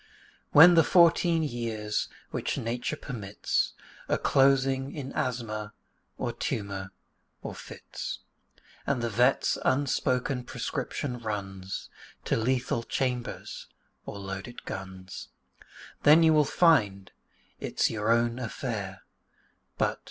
[0.51, 3.73] When the fourteen years which Nature permits
[4.09, 5.73] Are closing in asthma,
[6.17, 6.89] or tumour,
[7.43, 8.17] or fits,
[8.87, 11.87] And the vet's unspoken prescription runs
[12.25, 13.67] To lethal chambers
[14.07, 15.29] or loaded guns,
[16.01, 17.11] Then you will find
[17.59, 19.03] it's your own affair
[19.77, 19.99] But...